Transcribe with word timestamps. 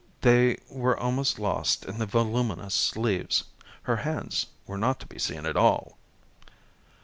They 0.21 0.57
were 0.67 0.99
almost 0.99 1.37
lost 1.37 1.85
in 1.85 1.99
the 1.99 2.07
voluminous 2.07 2.73
sleeves. 2.73 3.43
Her 3.83 3.97
hands 3.97 4.47
were 4.65 4.79
not 4.79 4.99
to 5.01 5.05
be 5.05 5.19
seen 5.19 5.45
at 5.45 5.55
all. 5.55 5.99